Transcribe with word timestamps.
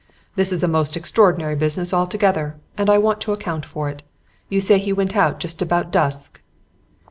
"This 0.35 0.51
is 0.51 0.63
a 0.63 0.67
most 0.67 0.97
extraordinary 0.97 1.53
business 1.55 1.93
altogether, 1.93 2.55
and 2.75 2.89
I 2.89 2.97
want 2.97 3.21
to 3.21 3.33
account 3.33 3.67
for 3.67 3.87
it. 3.87 4.01
You 4.49 4.59
say 4.59 4.79
he 4.79 4.91
went 4.91 5.15
out 5.15 5.39
just 5.39 5.61
about 5.61 5.91
dusk." 5.91 6.41